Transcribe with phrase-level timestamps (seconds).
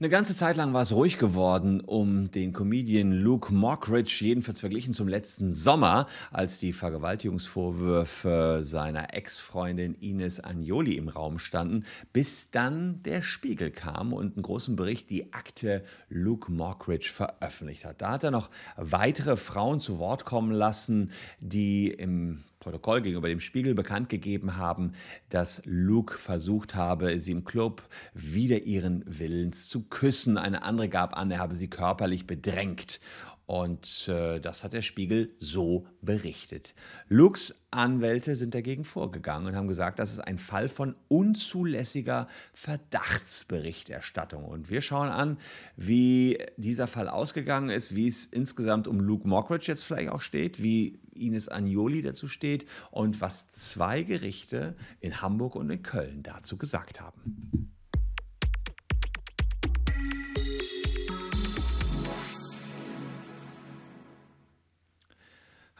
[0.00, 4.92] Eine ganze Zeit lang war es ruhig geworden um den Comedian Luke Mockridge, jedenfalls verglichen
[4.92, 13.02] zum letzten Sommer, als die Vergewaltigungsvorwürfe seiner Ex-Freundin Ines Agnoli im Raum standen, bis dann
[13.02, 18.00] der Spiegel kam und einen großen Bericht die Akte Luke Mockridge veröffentlicht hat.
[18.00, 21.10] Da hat er noch weitere Frauen zu Wort kommen lassen,
[21.40, 24.92] die im Protokoll gegenüber dem Spiegel bekannt gegeben haben,
[25.28, 27.82] dass Luke versucht habe, sie im Club
[28.14, 30.38] wieder ihren Willens zu küssen.
[30.38, 33.00] Eine andere gab an, er habe sie körperlich bedrängt.
[33.48, 36.74] Und äh, das hat der Spiegel so berichtet.
[37.08, 44.44] Lux Anwälte sind dagegen vorgegangen und haben gesagt, das ist ein Fall von unzulässiger Verdachtsberichterstattung.
[44.44, 45.38] Und wir schauen an,
[45.76, 50.62] wie dieser Fall ausgegangen ist, wie es insgesamt um Luke Mockridge jetzt vielleicht auch steht,
[50.62, 56.58] wie Ines Agnoli dazu steht und was zwei Gerichte in Hamburg und in Köln dazu
[56.58, 57.67] gesagt haben.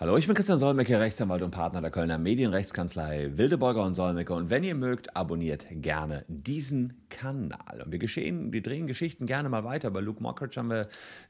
[0.01, 4.33] Hallo, ich bin Christian Solmecke, Rechtsanwalt und Partner der Kölner Medienrechtskanzlei Wildeborger und Solmecke.
[4.33, 7.83] Und wenn ihr mögt, abonniert gerne diesen Kanal.
[7.85, 9.91] Und wir geschehen, wir drehen Geschichten gerne mal weiter.
[9.91, 10.83] Bei Luke Mockridge haben wir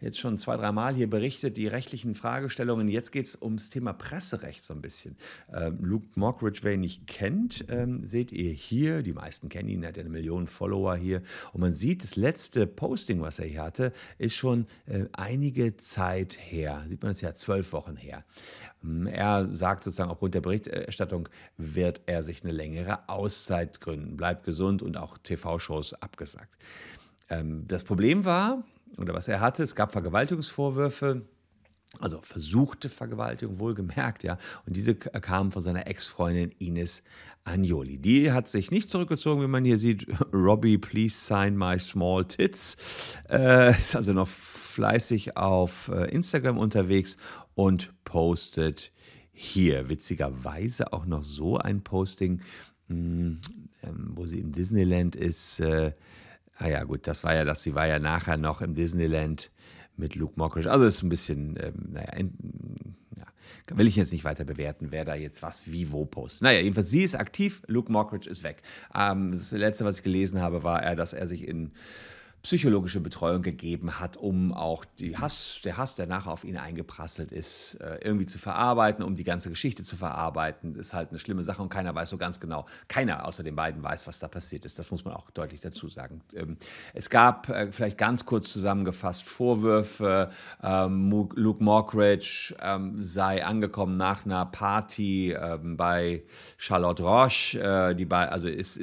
[0.03, 2.89] jetzt schon zwei, drei Mal hier berichtet, die rechtlichen Fragestellungen.
[2.89, 5.17] Jetzt geht es ums Thema Presserecht so ein bisschen.
[5.51, 9.03] Ähm, Luke Mockridge, wer ihn nicht kennt, ähm, seht ihr hier.
[9.03, 11.23] Die meisten kennen ihn, er hat ja eine Million Follower hier.
[11.55, 16.37] Und man sieht, das letzte Posting, was er hier hatte, ist schon äh, einige Zeit
[16.39, 16.85] her.
[16.87, 18.25] Sieht man das ja, zwölf Wochen her.
[18.83, 24.45] Hm, er sagt sozusagen, aufgrund der Berichterstattung wird er sich eine längere Auszeit gründen, bleibt
[24.45, 26.57] gesund und auch TV-Shows abgesagt.
[27.29, 28.65] Ähm, das Problem war,
[28.97, 31.23] oder was er hatte, es gab Vergewaltigungsvorwürfe,
[32.01, 34.37] also versuchte Vergewaltigung, wohlgemerkt, ja.
[34.67, 37.03] Und diese kamen von seiner Ex-Freundin Ines
[37.45, 37.99] Agnoli.
[37.99, 40.07] Die hat sich nicht zurückgezogen, wie man hier sieht.
[40.33, 42.77] Robbie, please sign my small tits.
[43.29, 44.29] Äh, ist also noch
[44.79, 47.17] fleißig auf äh, Instagram unterwegs
[47.57, 48.93] und postet
[49.33, 52.43] hier witzigerweise auch noch so ein Posting,
[52.87, 53.41] hm,
[53.83, 55.59] ähm, wo sie im Disneyland ist.
[55.59, 55.95] Äh,
[56.59, 57.65] ah ja, gut, das war ja das.
[57.65, 59.51] Sie war ja nachher noch im Disneyland
[59.97, 60.71] mit Luke Mockridge.
[60.71, 62.31] Also ist ein bisschen, ähm, naja, in,
[63.17, 63.27] ja,
[63.77, 66.43] will ich jetzt nicht weiter bewerten, wer da jetzt was wie wo postet.
[66.43, 68.63] Naja, jedenfalls, sie ist aktiv, Luke Mockridge ist weg.
[68.95, 71.73] Ähm, das letzte, was ich gelesen habe, war dass er sich in
[72.43, 77.33] psychologische Betreuung gegeben hat, um auch die Hass, der Hass, der nachher auf ihn eingeprasselt
[77.33, 80.75] ist, äh, irgendwie zu verarbeiten, um die ganze Geschichte zu verarbeiten.
[80.75, 83.57] Das ist halt eine schlimme Sache und keiner weiß so ganz genau, keiner außer den
[83.57, 84.79] beiden weiß, was da passiert ist.
[84.79, 86.21] Das muss man auch deutlich dazu sagen.
[86.35, 86.57] Ähm,
[86.95, 90.31] es gab äh, vielleicht ganz kurz zusammengefasst Vorwürfe,
[90.63, 95.35] ähm, Luke Mockridge ähm, sei angekommen nach einer Party
[95.77, 96.23] bei
[96.57, 98.79] Charlotte Roche, äh, die bei, also ist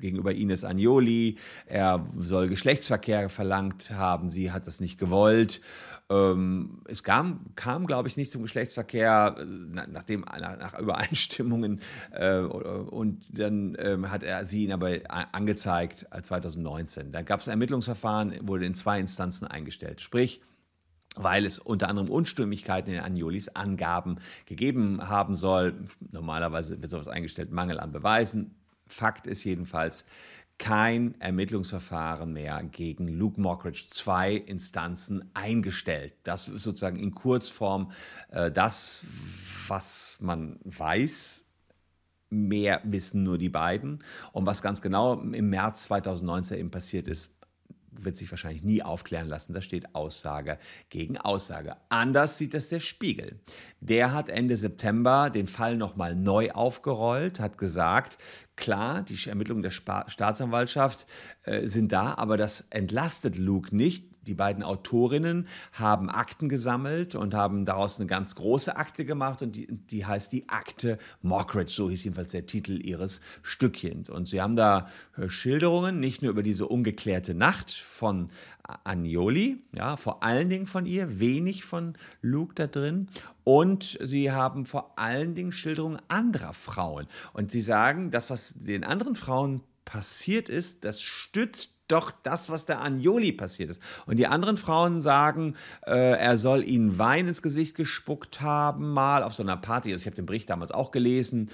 [0.00, 1.36] gegenüber Ines Agnoli.
[1.66, 4.30] Er soll Geschlechtsverkehr verlangt haben.
[4.30, 5.60] Sie hat das nicht gewollt.
[6.10, 9.44] Ähm, es kam, kam glaube ich, nicht zum Geschlechtsverkehr, äh,
[9.90, 11.80] nachdem, nach, nach Übereinstimmungen.
[12.10, 14.90] Äh, und dann ähm, hat er sie ihn aber
[15.32, 17.12] angezeigt 2019.
[17.12, 20.00] Da gab es ein Ermittlungsverfahren, wurde in zwei Instanzen eingestellt.
[20.00, 20.42] Sprich,
[21.16, 25.88] weil es unter anderem Unstimmigkeiten in Agnolis Angaben gegeben haben soll.
[26.10, 28.54] Normalerweise wird sowas eingestellt, Mangel an Beweisen.
[28.86, 30.04] Fakt ist jedenfalls,
[30.58, 36.14] kein Ermittlungsverfahren mehr gegen Luke Mockridge, zwei Instanzen eingestellt.
[36.22, 37.90] Das ist sozusagen in Kurzform
[38.30, 39.06] äh, das,
[39.66, 41.48] was man weiß.
[42.30, 44.02] Mehr wissen nur die beiden.
[44.32, 47.30] Und was ganz genau im März 2019 eben passiert ist,
[47.92, 49.52] wird sich wahrscheinlich nie aufklären lassen.
[49.52, 50.58] Da steht Aussage
[50.88, 51.76] gegen Aussage.
[51.88, 53.40] Anders sieht das der Spiegel.
[53.80, 58.18] Der hat Ende September den Fall nochmal neu aufgerollt, hat gesagt,
[58.56, 61.06] klar, die Ermittlungen der Staatsanwaltschaft
[61.42, 67.34] äh, sind da, aber das entlastet Luke nicht die beiden Autorinnen haben Akten gesammelt und
[67.34, 71.90] haben daraus eine ganz große Akte gemacht und die, die heißt die Akte Mockridge, so
[71.90, 74.10] hieß jedenfalls der Titel ihres Stückchens.
[74.10, 78.30] Und sie haben da äh, Schilderungen, nicht nur über diese ungeklärte Nacht von
[78.84, 83.08] Agnoli, ja, vor allen Dingen von ihr, wenig von Luke da drin.
[83.44, 87.06] Und sie haben vor allen Dingen Schilderungen anderer Frauen.
[87.32, 92.66] Und sie sagen, das, was den anderen Frauen passiert ist, das stützt doch das, was
[92.66, 93.80] der Anjoli passiert ist.
[94.06, 95.54] Und die anderen Frauen sagen,
[95.86, 99.92] äh, er soll ihnen Wein ins Gesicht gespuckt haben, mal auf so einer Party.
[99.92, 101.50] Also ich habe den Bericht damals auch gelesen.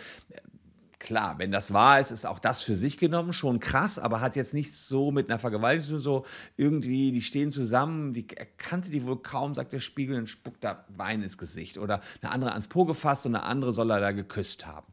[0.98, 4.34] Klar, wenn das wahr ist, ist auch das für sich genommen schon krass, aber hat
[4.34, 6.26] jetzt nichts so mit einer Vergewaltigung so
[6.56, 10.84] irgendwie, die stehen zusammen, die kannte die wohl kaum, sagt der Spiegel und spuckt da
[10.88, 11.78] Wein ins Gesicht.
[11.78, 14.86] Oder eine andere ans Po gefasst und eine andere soll er da geküsst haben.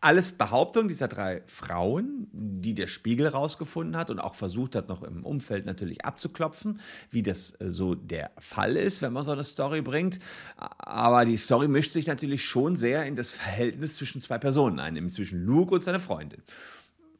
[0.00, 5.02] Alles Behauptungen dieser drei Frauen, die der Spiegel rausgefunden hat und auch versucht hat, noch
[5.02, 6.80] im Umfeld natürlich abzuklopfen,
[7.10, 10.18] wie das äh, so der Fall ist, wenn man so eine Story bringt.
[10.56, 14.94] Aber die Story mischt sich natürlich schon sehr in das Verhältnis zwischen zwei Personen ein,
[14.94, 16.42] nämlich zwischen Luke und seiner Freundin.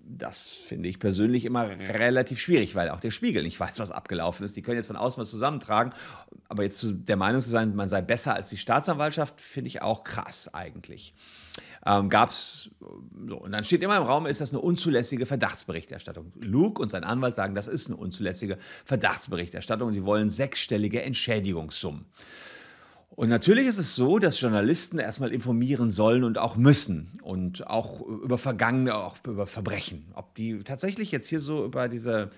[0.09, 4.47] Das finde ich persönlich immer relativ schwierig, weil auch der Spiegel nicht weiß, was abgelaufen
[4.47, 4.55] ist.
[4.55, 5.93] Die können jetzt von außen was zusammentragen,
[6.49, 10.05] aber jetzt der Meinung zu sein, man sei besser als die Staatsanwaltschaft, finde ich auch
[10.05, 11.13] krass eigentlich
[11.87, 12.71] ähm, gab es,
[13.29, 16.33] so, und dann steht immer im Raum, ist das eine unzulässige Verdachtsberichterstattung.
[16.41, 22.05] Luke und sein Anwalt sagen, das ist eine unzulässige Verdachtsberichterstattung und sie wollen sechsstellige Entschädigungssummen.
[23.11, 28.01] Und natürlich ist es so, dass Journalisten erstmal informieren sollen und auch müssen und auch
[28.01, 30.07] über Vergangene, auch über Verbrechen.
[30.15, 32.31] Ob die tatsächlich jetzt hier so über diese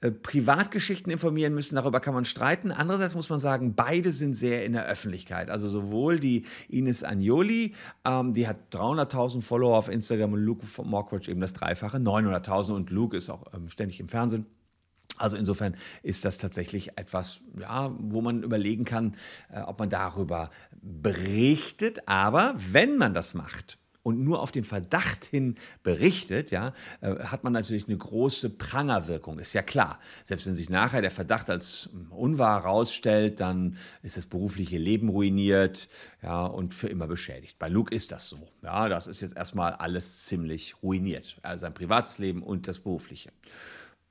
[0.00, 2.70] äh, Privatgeschichten informieren müssen, darüber kann man streiten.
[2.70, 5.50] Andererseits muss man sagen, beide sind sehr in der Öffentlichkeit.
[5.50, 7.74] Also sowohl die Ines Agnoli,
[8.04, 12.90] ähm, die hat 300.000 Follower auf Instagram und Luke Mockridge eben das Dreifache, 900.000 und
[12.90, 14.46] Luke ist auch ähm, ständig im Fernsehen.
[15.16, 15.74] Also insofern
[16.04, 19.16] ist das tatsächlich etwas, ja, wo man überlegen kann,
[19.52, 22.06] äh, ob man darüber berichtet.
[22.06, 26.72] Aber wenn man das macht, und nur auf den Verdacht hin berichtet, ja,
[27.02, 30.00] äh, hat man natürlich eine große Prangerwirkung, ist ja klar.
[30.24, 35.90] Selbst wenn sich nachher der Verdacht als unwahr herausstellt, dann ist das berufliche Leben ruiniert
[36.22, 37.58] ja, und für immer beschädigt.
[37.58, 38.48] Bei Luke ist das so.
[38.62, 41.36] Ja, das ist jetzt erstmal alles ziemlich ruiniert.
[41.42, 43.30] Also sein privates Leben und das berufliche.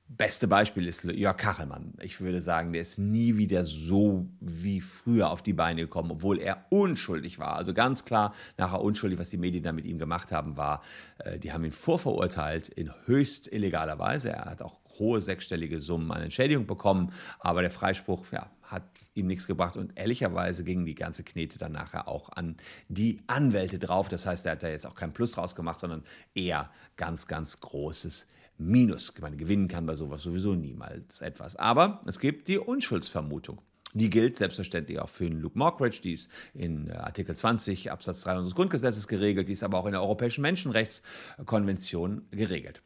[0.09, 1.94] Beste Beispiel ist Jörg Kachelmann.
[2.01, 6.39] Ich würde sagen, der ist nie wieder so wie früher auf die Beine gekommen, obwohl
[6.39, 7.57] er unschuldig war.
[7.57, 10.81] Also ganz klar nachher unschuldig, was die Medien da mit ihm gemacht haben, war,
[11.19, 14.30] äh, die haben ihn vorverurteilt in höchst illegaler Weise.
[14.30, 18.83] Er hat auch hohe sechsstellige Summen an Entschädigung bekommen, aber der Freispruch ja, hat
[19.13, 22.56] ihm nichts gebracht und ehrlicherweise ging die ganze Knete dann nachher auch an
[22.88, 24.07] die Anwälte drauf.
[24.07, 27.59] Das heißt, er hat da jetzt auch kein Plus draus gemacht, sondern eher ganz, ganz
[27.59, 28.27] großes
[28.57, 29.13] Minus.
[29.19, 31.56] Man gewinnen kann bei sowas sowieso niemals etwas.
[31.56, 33.62] Aber es gibt die Unschuldsvermutung.
[33.94, 38.38] Die gilt selbstverständlich auch für Luke Mockridge, die ist in äh, Artikel 20 Absatz 3
[38.38, 42.83] unseres Grundgesetzes geregelt, die ist aber auch in der Europäischen Menschenrechtskonvention geregelt.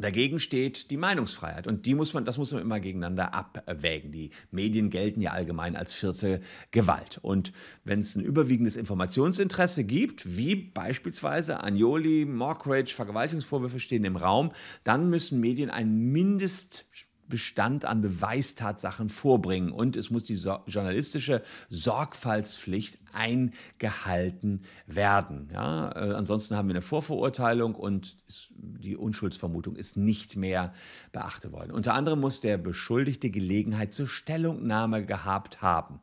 [0.00, 4.12] Dagegen steht die Meinungsfreiheit und die muss man, das muss man immer gegeneinander abwägen.
[4.12, 6.40] Die Medien gelten ja allgemein als vierte
[6.70, 7.18] Gewalt.
[7.22, 7.52] Und
[7.84, 14.52] wenn es ein überwiegendes Informationsinteresse gibt, wie beispielsweise Agnoli, Mockridge, Vergewaltigungsvorwürfe stehen im Raum,
[14.84, 16.86] dann müssen Medien ein Mindest
[17.28, 25.50] Bestand an Beweistatsachen vorbringen und es muss die so journalistische Sorgfaltspflicht eingehalten werden.
[25.52, 25.90] Ja?
[25.92, 30.72] Äh, ansonsten haben wir eine Vorverurteilung und ist, die Unschuldsvermutung ist nicht mehr
[31.12, 31.72] beachtet worden.
[31.72, 36.00] Unter anderem muss der Beschuldigte Gelegenheit zur Stellungnahme gehabt haben.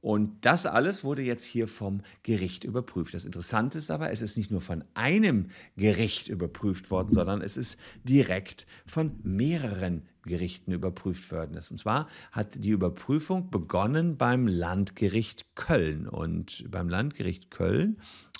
[0.00, 3.14] Und das alles wurde jetzt hier vom Gericht überprüft.
[3.14, 7.56] Das Interessante ist aber, es ist nicht nur von einem Gericht überprüft worden, sondern es
[7.56, 11.56] ist direkt von mehreren Gerichten überprüft worden.
[11.56, 16.08] Und zwar hat die Überprüfung begonnen beim Landgericht Köln.
[16.08, 17.98] Und beim Landgericht Köln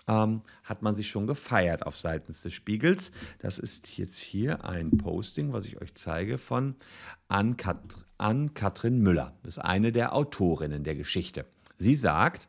[0.09, 3.13] ähm, hat man sich schon gefeiert auf Seiten des Spiegels.
[3.39, 6.77] Das ist jetzt hier ein Posting, was ich euch zeige, von
[7.29, 9.35] Ann-Kathrin Müller.
[9.43, 11.47] Das ist eine der Autorinnen der Geschichte.
[11.79, 12.49] Sie sagt,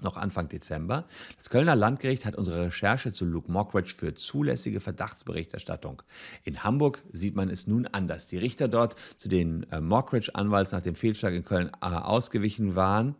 [0.00, 1.06] noch Anfang Dezember.
[1.36, 6.02] Das Kölner Landgericht hat unsere Recherche zu Luke Mockridge für zulässige Verdachtsberichterstattung.
[6.44, 8.26] In Hamburg sieht man es nun anders.
[8.26, 13.16] Die Richter dort, zu denen äh, Mockridge-Anwalts nach dem Fehlschlag in Köln äh, ausgewichen waren,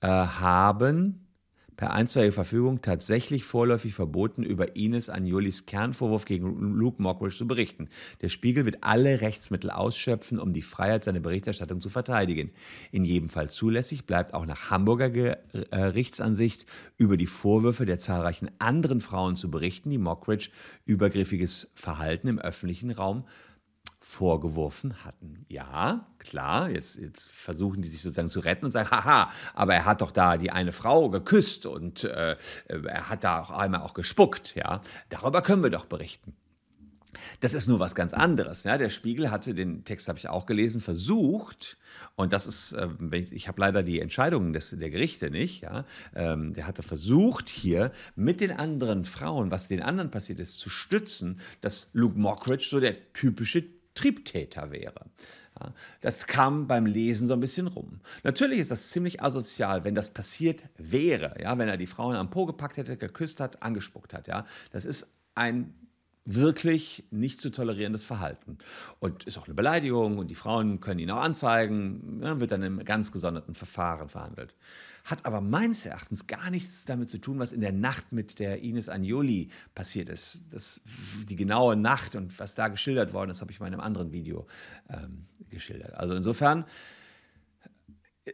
[0.00, 1.19] äh, haben
[1.80, 7.88] per einstweilige Verfügung tatsächlich vorläufig verboten, über Ines Agnolis Kernvorwurf gegen Luke Mockridge zu berichten.
[8.20, 12.50] Der Spiegel wird alle Rechtsmittel ausschöpfen, um die Freiheit seiner Berichterstattung zu verteidigen.
[12.92, 16.66] In jedem Fall zulässig bleibt auch nach Hamburger Gerichtsansicht
[16.98, 20.50] über die Vorwürfe der zahlreichen anderen Frauen zu berichten, die Mockridge
[20.84, 23.24] übergriffiges Verhalten im öffentlichen Raum
[24.10, 25.46] vorgeworfen hatten.
[25.48, 29.84] Ja, klar, jetzt, jetzt versuchen die sich sozusagen zu retten und sagen, haha, aber er
[29.84, 32.36] hat doch da die eine Frau geküsst und äh,
[32.66, 34.82] er hat da auch einmal auch gespuckt, ja.
[35.08, 36.34] Darüber können wir doch berichten.
[37.40, 38.64] Das ist nur was ganz anderes.
[38.64, 38.78] Ja?
[38.78, 41.76] Der Spiegel hatte, den Text habe ich auch gelesen, versucht,
[42.16, 42.88] und das ist, äh,
[43.30, 45.84] ich habe leider die Entscheidungen des, der Gerichte nicht, ja?
[46.14, 50.68] Ähm, der hatte versucht, hier mit den anderen Frauen, was den anderen passiert ist, zu
[50.68, 53.64] stützen, dass Luke Mockridge so der typische
[54.00, 55.06] Triebtäter wäre.
[56.00, 58.00] Das kam beim Lesen so ein bisschen rum.
[58.22, 62.30] Natürlich ist das ziemlich asozial, wenn das passiert wäre, ja, wenn er die Frauen am
[62.30, 64.26] Po gepackt hätte, geküsst hat, angespuckt hat.
[64.26, 64.46] Ja.
[64.70, 65.74] Das ist ein
[66.24, 68.58] wirklich nicht zu tolerierendes Verhalten.
[68.98, 72.62] Und ist auch eine Beleidigung und die Frauen können ihn auch anzeigen, ja, wird dann
[72.62, 74.54] im ganz gesonderten Verfahren verhandelt.
[75.04, 78.62] Hat aber meines Erachtens gar nichts damit zu tun, was in der Nacht mit der
[78.62, 80.42] Ines Agnoli passiert ist.
[80.50, 80.82] Das,
[81.28, 84.46] die genaue Nacht und was da geschildert worden ist, habe ich in einem anderen Video
[84.90, 85.94] ähm, geschildert.
[85.94, 86.66] Also insofern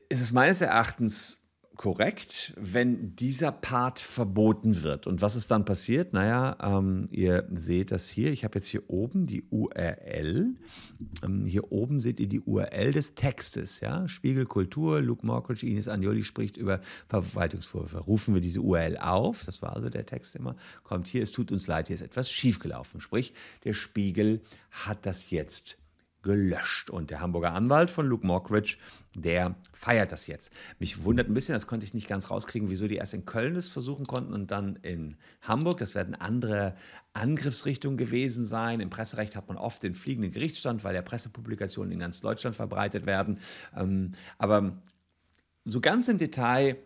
[0.08, 1.45] ist es meines Erachtens
[1.76, 5.06] korrekt, wenn dieser Part verboten wird.
[5.06, 6.12] Und was ist dann passiert?
[6.12, 8.32] Naja, ähm, ihr seht das hier.
[8.32, 10.54] Ich habe jetzt hier oben die URL.
[11.22, 13.80] Ähm, hier oben seht ihr die URL des Textes.
[13.80, 14.08] Ja?
[14.08, 17.98] Spiegel Kultur, Luke Mockridge, Ines Agnoli spricht über Verwaltungsvorwürfe.
[17.98, 19.44] Rufen wir diese URL auf.
[19.44, 20.56] Das war also der Text immer.
[20.82, 23.00] Kommt hier, es tut uns leid, hier ist etwas schiefgelaufen.
[23.00, 23.32] Sprich,
[23.64, 24.40] der Spiegel
[24.70, 25.78] hat das jetzt
[26.26, 26.90] gelöscht.
[26.90, 28.78] Und der Hamburger Anwalt von Luke Mockridge,
[29.14, 30.52] der feiert das jetzt.
[30.80, 33.54] Mich wundert ein bisschen, das konnte ich nicht ganz rauskriegen, wieso die erst in Köln
[33.54, 35.78] es versuchen konnten und dann in Hamburg.
[35.78, 36.74] Das werden andere
[37.12, 38.80] Angriffsrichtungen gewesen sein.
[38.80, 43.06] Im Presserecht hat man oft den fliegenden Gerichtsstand, weil ja Pressepublikationen in ganz Deutschland verbreitet
[43.06, 43.38] werden.
[43.76, 44.82] Ähm, aber
[45.64, 46.76] so ganz im Detail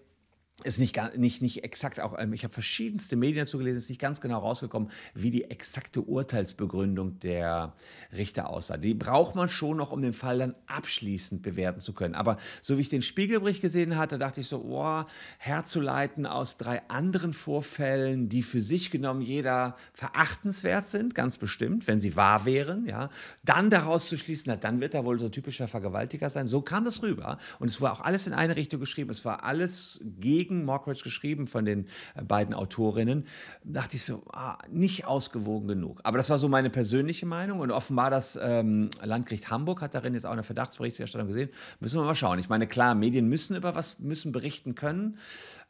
[0.64, 4.00] ist nicht, nicht, nicht exakt auch, ähm, ich habe verschiedenste Medien dazu gelesen, ist nicht
[4.00, 7.74] ganz genau rausgekommen, wie die exakte Urteilsbegründung der
[8.12, 8.76] Richter aussah.
[8.76, 12.14] Die braucht man schon noch, um den Fall dann abschließend bewerten zu können.
[12.14, 15.04] Aber so wie ich den Spiegelbericht gesehen hatte, dachte ich so, oh,
[15.38, 22.00] herzuleiten aus drei anderen Vorfällen, die für sich genommen jeder verachtenswert sind, ganz bestimmt, wenn
[22.00, 23.10] sie wahr wären, ja,
[23.44, 26.46] dann daraus zu schließen, na, dann wird er wohl so typischer Vergewaltiger sein.
[26.46, 27.38] So kam das rüber.
[27.58, 29.10] Und es war auch alles in eine Richtung geschrieben.
[29.10, 33.26] Es war alles gegen gegen Mockridge geschrieben von den äh, beiden Autorinnen,
[33.64, 36.00] dachte ich so, ah, nicht ausgewogen genug.
[36.02, 40.14] Aber das war so meine persönliche Meinung und offenbar das ähm, Landgericht Hamburg hat darin
[40.14, 41.50] jetzt auch eine Verdachtsberichterstattung gesehen.
[41.78, 42.38] Müssen wir mal schauen.
[42.38, 45.18] Ich meine, klar, Medien müssen über was müssen berichten können,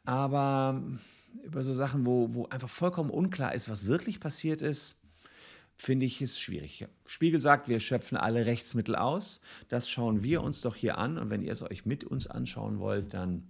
[0.03, 0.81] aber
[1.43, 4.97] über so Sachen, wo, wo einfach vollkommen unklar ist, was wirklich passiert ist,
[5.77, 6.85] finde ich es schwierig.
[7.05, 9.41] Spiegel sagt, wir schöpfen alle Rechtsmittel aus.
[9.69, 11.17] Das schauen wir uns doch hier an.
[11.17, 13.47] Und wenn ihr es euch mit uns anschauen wollt, dann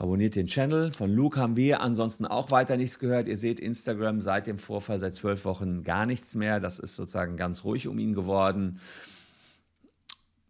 [0.00, 0.94] Abonniert den Channel.
[0.94, 3.28] Von Luke haben wir ansonsten auch weiter nichts gehört.
[3.28, 6.58] Ihr seht Instagram seit dem Vorfall, seit zwölf Wochen gar nichts mehr.
[6.58, 8.80] Das ist sozusagen ganz ruhig um ihn geworden.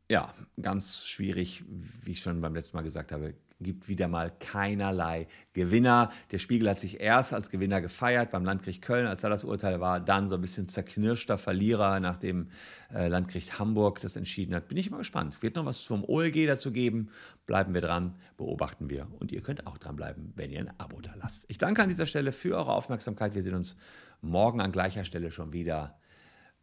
[0.08, 1.64] Ja, ganz schwierig,
[2.04, 6.10] wie ich schon beim letzten Mal gesagt habe, gibt wieder mal keinerlei Gewinner.
[6.30, 9.80] Der Spiegel hat sich erst als Gewinner gefeiert beim Landgericht Köln, als da das Urteil
[9.80, 12.48] war, dann so ein bisschen zerknirschter Verlierer, nachdem
[12.92, 14.68] äh, Landgericht Hamburg das entschieden hat.
[14.68, 15.42] Bin ich mal gespannt.
[15.42, 17.10] Wird noch was vom OLG dazu geben?
[17.46, 19.06] Bleiben wir dran, beobachten wir.
[19.18, 21.44] Und ihr könnt auch dranbleiben, wenn ihr ein Abo da lasst.
[21.48, 23.34] Ich danke an dieser Stelle für eure Aufmerksamkeit.
[23.34, 23.76] Wir sehen uns
[24.20, 25.98] morgen an gleicher Stelle schon wieder.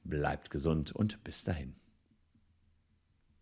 [0.03, 1.86] Bleibt gesund und bis dahin.